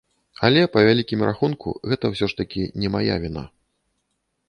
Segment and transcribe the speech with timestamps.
[0.47, 3.49] Але, па вялікім рахунку, гэта ўсё ж такі не мая віна.